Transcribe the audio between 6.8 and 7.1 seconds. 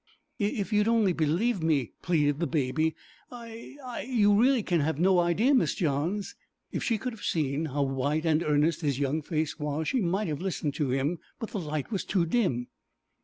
she